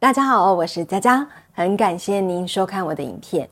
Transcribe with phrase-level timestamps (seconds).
[0.00, 3.50] 大家好，我是佳佳，很感谢您收看我的影片。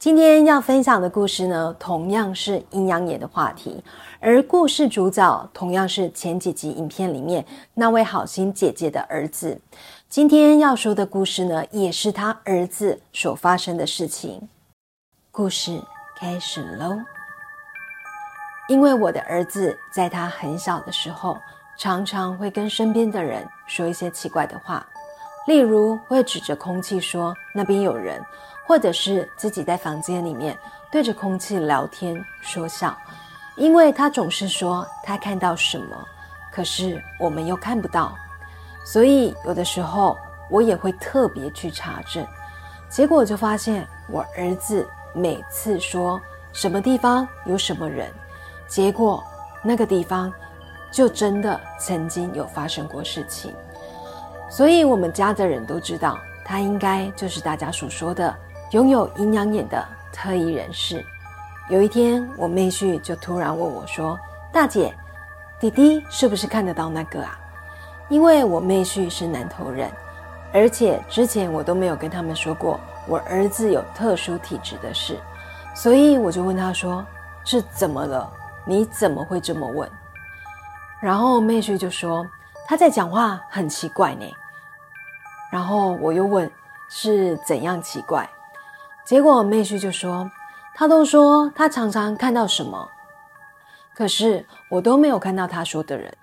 [0.00, 3.82] 今天要分享的故事呢，同样是阴阳眼的话题，
[4.18, 7.44] 而故事主角同样是前几集影片里面
[7.74, 9.60] 那位好心姐姐的儿子。
[10.08, 14.48] 今天要说的故事呢，也是他儿子所发生的事情。
[15.32, 15.82] 故事
[16.16, 16.96] 开始喽。
[18.68, 21.36] 因为我的儿子在他很小的时候，
[21.76, 24.86] 常常会跟身边的人说一些奇怪的话，
[25.48, 28.22] 例如会指着空气说那边有人。
[28.68, 30.58] 或者是自己在房间里面
[30.90, 32.98] 对着空气聊天说笑，
[33.54, 36.04] 因为他总是说他看到什么，
[36.52, 38.16] 可是我们又看不到，
[38.86, 40.16] 所以有的时候
[40.48, 42.24] 我也会特别去查证，
[42.88, 46.20] 结果就发现我儿子每次说
[46.52, 48.08] 什么地方有什么人，
[48.68, 49.20] 结果
[49.60, 50.32] 那个地方
[50.92, 53.52] 就真的曾经有发生过事情，
[54.48, 58.32] 所以我们家的人都知道他应该就是大家所说的。
[58.72, 61.04] 拥有阴阳眼的特异人士，
[61.70, 64.18] 有一天，我妹婿就突然问我说
[64.52, 64.92] ：“大姐，
[65.60, 67.38] 弟弟是不是看得到那个啊？”
[68.08, 69.90] 因为我妹婿是南投人，
[70.52, 75.18] 而且之前我都没有跟他们说过我儿子有特殊体质的事，
[75.74, 77.04] 所以我就问他说
[77.44, 78.30] ：“是怎么了？
[78.64, 79.90] 你怎么会这么问？”
[81.00, 82.26] 然后妹婿就说
[82.66, 84.24] ：“他在讲话很奇怪呢。”
[85.50, 86.50] 然后我又问
[86.88, 88.28] ：“是怎样奇怪？”
[89.04, 90.30] 结果妹婿就说
[90.74, 92.88] ：“他都说他常常看到什么，
[93.94, 96.16] 可是我都没有看到他说的人。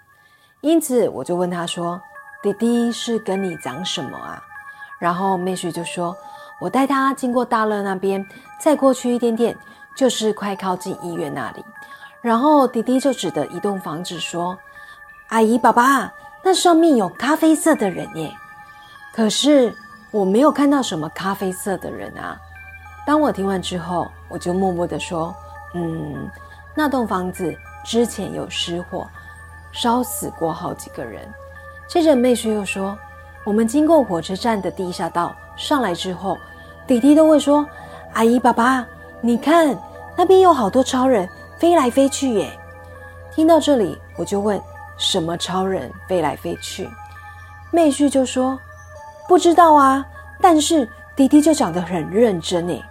[0.64, 2.02] 因此我就问他说
[2.42, 4.42] ：‘弟弟是跟你讲什么啊？’
[4.98, 6.16] 然后妹婿就说
[6.58, 8.26] ：‘我带他经过大乐那边，
[8.62, 9.54] 再过去一点点，
[9.94, 11.66] 就是快靠近医院那里。’
[12.24, 14.58] 然后弟弟就指着一栋房子说
[15.28, 16.10] ：‘阿姨，爸爸，
[16.42, 18.34] 那上面有咖啡色的人耶。’
[19.14, 19.76] 可是
[20.12, 22.40] 我没有看到什么咖啡色的人啊。”
[23.06, 25.36] 当我听完之后，我就默默地说
[25.76, 26.30] ：“嗯，
[26.74, 29.06] 那栋房子之前有失火，
[29.74, 31.22] 烧死过好几个人。”
[31.86, 32.98] 接着妹婿又说
[33.44, 36.38] ：“我们经过火车站的地下道上来之后，
[36.88, 37.68] 弟弟都会说
[38.16, 38.86] ：‘阿姨、爸爸，
[39.20, 39.78] 你看
[40.16, 41.28] 那边有好多超人
[41.60, 42.58] 飞来飞去耶。’
[43.36, 44.62] 听到这里，我就问：
[44.98, 46.90] 什么超人飞来飞去？
[47.72, 48.58] 妹婿就说：
[49.28, 50.06] 不知道啊，
[50.40, 52.84] 但是弟弟就讲得很认真诶。”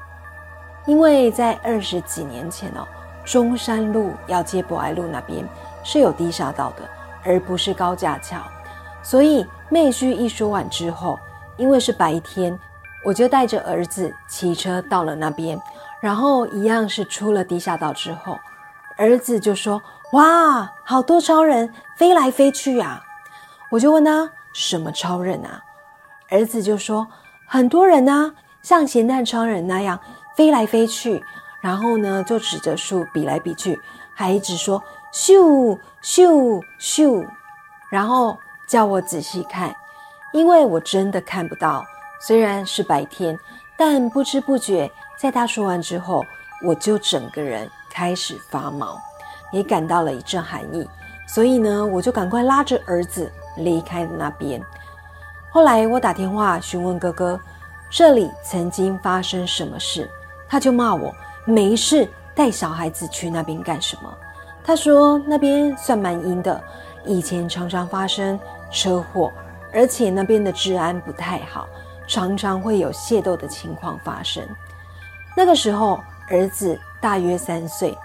[0.84, 2.84] 因为在二十几年前哦，
[3.24, 5.48] 中山路要接博爱路那边
[5.82, 6.88] 是有地下道的，
[7.24, 8.40] 而不是高架桥。
[9.02, 11.18] 所以妹婿一说完之后，
[11.56, 12.58] 因为是白天，
[13.04, 15.60] 我就带着儿子骑车到了那边，
[16.00, 18.38] 然后一样是出了地下道之后，
[18.96, 19.82] 儿子就说
[20.12, 23.02] ：“哇，好多超人飞来飞去啊！”
[23.72, 25.62] 我就问他：“什么超人啊？”
[26.30, 27.06] 儿子就说
[27.46, 28.32] ：“很多人啊，
[28.62, 29.98] 像咸蛋超人那样。”
[30.34, 31.22] 飞来飞去，
[31.60, 33.78] 然后呢，就指着树比来比去，
[34.14, 37.26] 还一直说咻咻咻，
[37.90, 38.36] 然后
[38.66, 39.74] 叫我仔细看，
[40.32, 41.84] 因为我真的看不到。
[42.18, 43.38] 虽然是白天，
[43.76, 46.24] 但不知不觉，在他说完之后，
[46.64, 48.98] 我就整个人开始发毛，
[49.52, 50.88] 也感到了一阵寒意。
[51.26, 54.62] 所以呢，我就赶快拉着儿子离开了那边。
[55.50, 57.38] 后来我打电话询问哥哥，
[57.90, 60.08] 这里曾经发生什么事。
[60.48, 61.14] 他就骂我
[61.44, 64.14] 没事带小孩子去那边干什么？
[64.64, 66.62] 他说那边算蛮阴的，
[67.04, 68.38] 以前常常发生
[68.70, 69.32] 车祸，
[69.72, 71.66] 而且那边的治安不太好，
[72.06, 74.42] 常常会有械斗的情况发生。
[75.36, 77.96] 那个时候儿子大约三岁，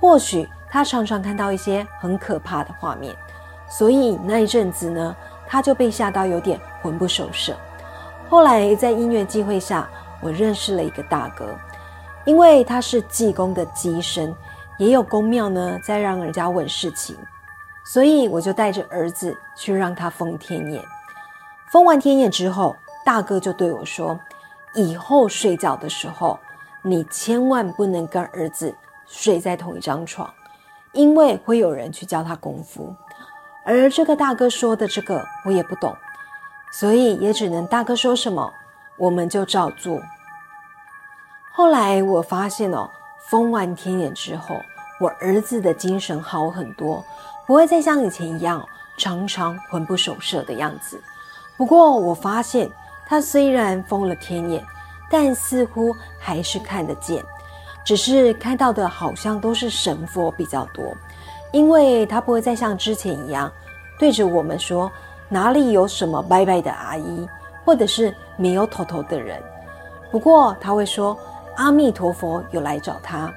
[0.00, 3.14] 或许他常常看到一些很可怕的画面，
[3.68, 5.16] 所以那一阵子呢，
[5.46, 7.54] 他就被吓到有点魂不守舍。
[8.30, 9.88] 后来在音乐机会下，
[10.20, 11.46] 我认识了一个大哥。
[12.24, 14.34] 因为他是济公的机身，
[14.78, 17.16] 也有公庙呢，在让人家问事情，
[17.84, 20.82] 所以我就带着儿子去让他封天眼。
[21.70, 24.18] 封完天眼之后，大哥就对我说
[24.74, 26.38] ：“以后睡觉的时候，
[26.82, 28.74] 你千万不能跟儿子
[29.06, 30.32] 睡在同一张床，
[30.92, 32.94] 因为会有人去教他功夫。”
[33.66, 35.94] 而这个大哥说的这个我也不懂，
[36.72, 38.50] 所以也只能大哥说什么，
[38.96, 40.00] 我们就照做。
[41.52, 42.88] 后来我发现哦，
[43.28, 44.54] 封完天眼之后，
[44.98, 47.04] 我儿子的精神好很多，
[47.46, 48.66] 不会再像以前一样
[48.96, 51.00] 常常魂不守舍的样子。
[51.56, 52.68] 不过我发现
[53.06, 54.64] 他虽然封了天眼，
[55.10, 57.24] 但似乎还是看得见，
[57.84, 60.84] 只是看到的好像都是神佛比较多，
[61.52, 63.50] 因为他不会再像之前一样
[63.98, 64.90] 对着我们说
[65.28, 67.28] 哪里有什么拜拜的阿姨，
[67.64, 69.40] 或者是没有头头的人。
[70.10, 71.16] 不过他会说
[71.56, 73.32] 阿弥陀佛有来找他。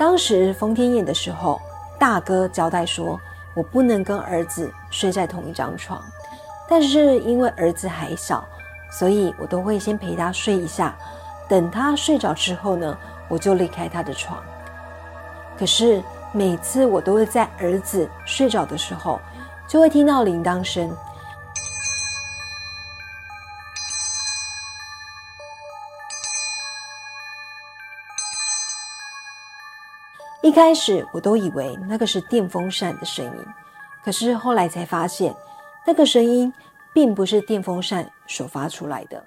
[0.00, 1.60] 当时封天宴的时候，
[1.98, 3.20] 大哥交代说，
[3.52, 6.02] 我不能跟儿子睡在同一张床，
[6.66, 8.42] 但是因为儿子还小，
[8.90, 10.96] 所以我都会先陪他睡一下，
[11.46, 12.96] 等他睡着之后呢，
[13.28, 14.42] 我就离开他的床。
[15.58, 19.20] 可是每次我都会在儿子睡着的时候，
[19.68, 20.90] 就会听到铃铛声。
[30.42, 33.46] 一开始我都以为那个是电风扇的声音，
[34.02, 35.34] 可是后来才发现，
[35.86, 36.52] 那个声音
[36.94, 39.22] 并不是电风扇所发出来的。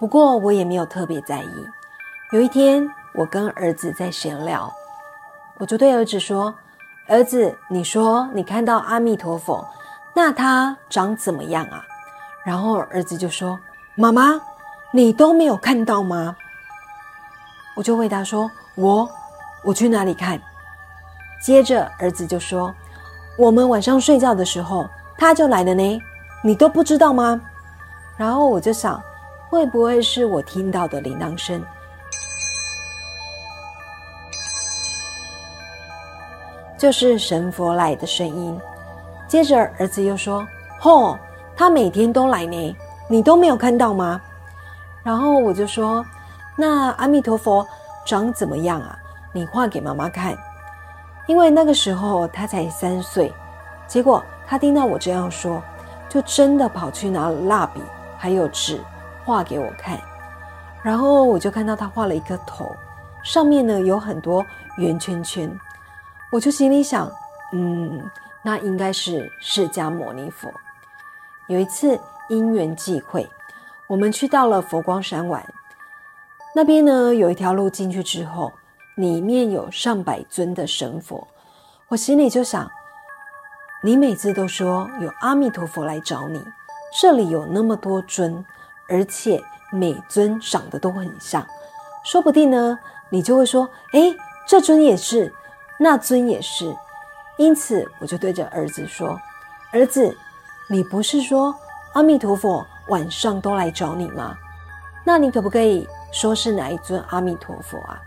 [0.00, 1.66] 不过我也没有特别在意。
[2.32, 4.72] 有一天，我跟儿子在闲聊，
[5.58, 6.52] 我就对儿子说
[7.06, 9.64] ：“儿子，你说你看到阿弥陀佛，
[10.12, 11.84] 那他长怎么样啊？”
[12.44, 13.56] 然后儿子就说
[13.94, 14.40] ：“妈妈，
[14.92, 16.34] 你都没有看到吗？”
[17.76, 19.08] 我就回答说：“我。”
[19.62, 20.40] 我去哪里看？
[21.42, 22.74] 接着儿子就说
[23.38, 26.02] ：“我们晚上睡觉的时候，他就来了呢，
[26.42, 27.40] 你都不知道吗？”
[28.16, 29.02] 然后我就想，
[29.48, 31.62] 会不会是我听到的铃铛声？
[36.76, 38.58] 就是神佛来的声音。
[39.28, 40.46] 接着儿子又说
[40.80, 41.16] ：“嚯，
[41.56, 42.76] 他每天都来呢，
[43.08, 44.20] 你都没有看到吗？”
[45.02, 46.04] 然后我就说
[46.56, 47.66] ：“那阿弥陀佛
[48.04, 48.98] 长怎么样啊？”
[49.32, 50.36] 你画给妈妈看，
[51.26, 53.32] 因为那个时候他才三岁。
[53.86, 55.62] 结果他听到我这样说，
[56.08, 57.80] 就真的跑去拿蜡笔
[58.18, 58.80] 还有纸
[59.24, 59.98] 画给我看。
[60.82, 62.74] 然后我就看到他画了一个头，
[63.22, 64.44] 上面呢有很多
[64.78, 65.50] 圆圈圈。
[66.32, 67.10] 我就心里想，
[67.52, 68.02] 嗯，
[68.42, 70.52] 那应该是释迦牟尼佛。
[71.48, 71.98] 有一次
[72.28, 73.28] 因缘际会，
[73.86, 75.44] 我们去到了佛光山玩，
[76.54, 78.52] 那边呢有一条路进去之后。
[79.00, 81.26] 里面有上百尊的神佛，
[81.88, 82.70] 我心里就想：
[83.82, 86.44] 你每次都说有阿弥陀佛来找你，
[87.00, 88.44] 这里有那么多尊，
[88.88, 89.42] 而且
[89.72, 91.46] 每尊长得都很像，
[92.04, 94.14] 说不定呢，你就会说：哎，
[94.46, 95.32] 这尊也是，
[95.78, 96.76] 那尊也是。
[97.38, 99.18] 因此，我就对着儿子说：
[99.72, 100.14] 儿子，
[100.68, 101.54] 你不是说
[101.94, 104.36] 阿弥陀佛晚上都来找你吗？
[105.04, 107.98] 那你可不可以说是哪一尊阿弥陀佛啊？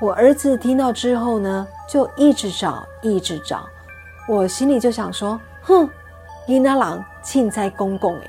[0.00, 3.68] 我儿子听到之后呢，就一直找，一直找。
[4.26, 5.86] 我心里就想说：“哼，
[6.46, 8.22] 伊那郎钦差公公哎。”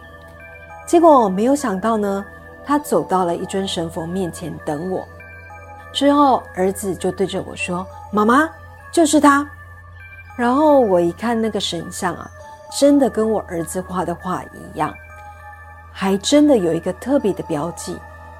[0.85, 2.25] 结果没有想到呢，
[2.65, 5.07] 他走到了一尊神佛面前等我。
[5.93, 8.49] 之后，儿子就对着我说：“妈妈，
[8.91, 9.49] 就是他。”
[10.35, 12.29] 然后我一看那个神像啊，
[12.77, 14.93] 真的跟我儿子画的画一样，
[15.89, 17.97] 还真的有一个特别的标记，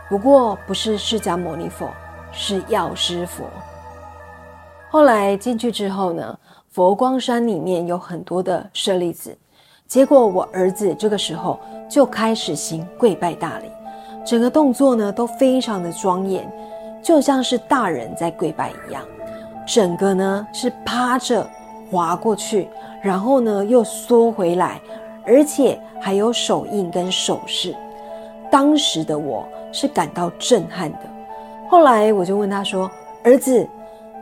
[0.10, 1.90] 不过不是释迦牟尼佛。
[2.32, 3.46] 是药师佛。
[4.90, 6.38] 后来进去之后呢，
[6.70, 9.38] 佛光山里面有很多的舍利子，
[9.88, 13.66] 结果我儿子这个时候就开始行跪拜大礼，
[14.26, 16.50] 整个动作呢都非常的庄严，
[17.02, 19.04] 就像是大人在跪拜一样。
[19.66, 21.48] 整个呢是趴着
[21.90, 22.68] 滑过去，
[23.02, 24.82] 然后呢又缩回来，
[25.26, 27.76] 而且还有手印跟手势。
[28.50, 31.11] 当时的我是感到震撼的。
[31.72, 32.92] 后来我就问他说
[33.24, 33.66] ：“儿子，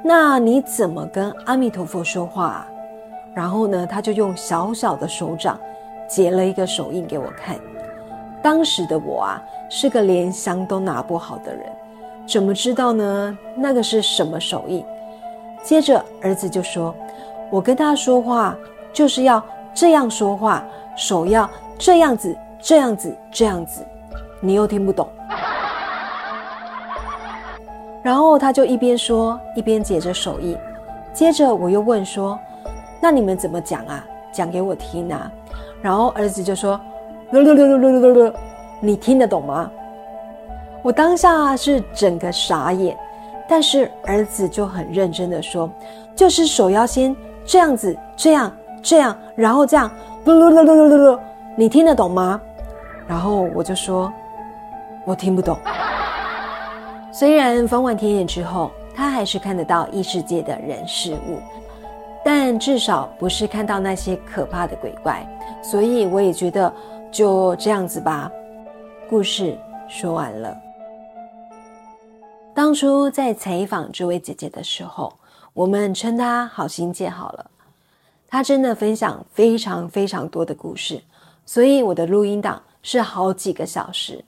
[0.03, 2.63] 那你怎么跟阿弥陀佛说话？”
[3.33, 5.59] 然后呢，他就用小小的手掌
[6.07, 7.57] 结了一个手印给我看。
[8.43, 11.65] 当时的我啊，是个连香都拿不好的人，
[12.27, 13.35] 怎么知道呢？
[13.55, 14.85] 那个是什么手印？
[15.63, 16.93] 接着儿子就说
[17.49, 18.55] ：“我跟他说话
[18.93, 20.63] 就是要这样说话，
[20.95, 23.83] 手要这样子，这样子，这样子。”
[24.39, 25.09] 你又听不懂。
[28.01, 30.57] 然后他就一边说一边解着手印，
[31.13, 32.39] 接着我又问说
[33.01, 34.05] ：“那你们怎么讲啊？
[34.31, 35.31] 讲给我听啊！”
[35.81, 36.79] 然后儿子就说
[37.33, 38.33] ：“噜噜噜噜噜噜噜，
[38.79, 39.69] 你听得懂吗？”
[40.81, 42.97] 我当下是整个傻眼，
[43.49, 45.69] 但是儿子就很认真的说
[46.15, 47.13] ：“就是手要先
[47.45, 48.51] 这样子，这样
[48.81, 49.91] 这样，然后这样，
[50.25, 51.19] 噜噜噜噜噜噜噜，
[51.57, 52.39] 你听得懂吗？”
[53.05, 54.11] 然后我就说
[55.03, 55.57] ：“我听不懂。”
[57.11, 61.39] 虽然封完天眼之后，他还是看得到异世界的人事物，
[62.23, 65.25] 但至少不是看到那些可怕的鬼怪，
[65.63, 66.71] 所以我也觉得
[67.11, 68.31] 就这样子吧。
[69.09, 70.55] 故事说完了。
[72.53, 75.11] 当初在采访这位姐姐的时候，
[75.53, 77.49] 我们称她好心姐好了。
[78.27, 81.01] 她真的分享非常非常多的故事，
[81.45, 84.23] 所以我的录音档是好几个小时，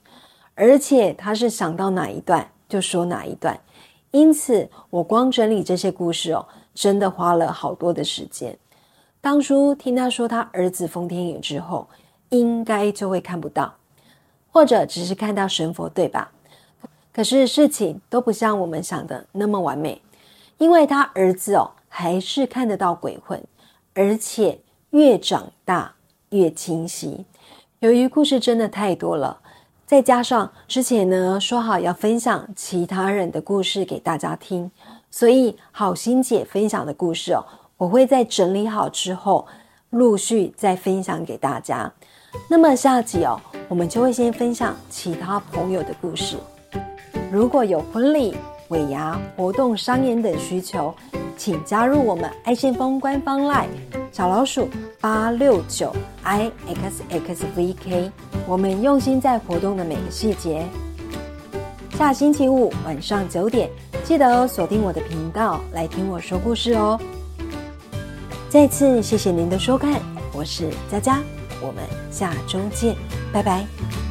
[0.56, 3.60] 而且她是想到哪一段就说哪一段，
[4.12, 8.56] 因此我光整理这些故事哦，真的花了好多的时间。
[9.20, 11.86] 当初听他说他儿子封天眼之后，
[12.30, 13.74] 应该就会看不到，
[14.50, 16.32] 或者只是看到神佛，对吧？
[17.12, 20.00] 可是事情都不像我们想的那么完美，
[20.56, 23.38] 因为他儿子哦还是看得到鬼魂，
[23.92, 24.58] 而且
[24.92, 25.94] 越长大
[26.30, 27.26] 越清晰。
[27.80, 29.41] 由于故事真的太多了，
[29.92, 34.70] 再加上之前呢说好要分享其他人的故事给大家听，
[35.10, 37.44] 所以好心姐分享的故事哦，
[37.76, 39.46] 我会在整理好之后
[39.90, 41.92] 陆续再分享给大家。
[42.48, 46.38] 那么下集哦，我们就会先分享其他朋友的故事。
[47.30, 48.34] 如果有婚礼、
[48.72, 50.92] 尾牙、活动、商演等需求，
[51.36, 53.66] 请加入我们爱信丰官方 LINE
[54.10, 58.10] 小老鼠八六九 i x x v k。
[58.46, 60.66] 我们用心在活动的每个细节。
[61.98, 63.68] 下星期五晚上九点，
[64.04, 66.98] 记得锁定我的频道来听我说故事哦。
[68.48, 70.00] 再次谢谢您的收看，
[70.32, 71.22] 我是佳佳，
[71.60, 72.96] 我们下周见，
[73.32, 74.01] 拜拜。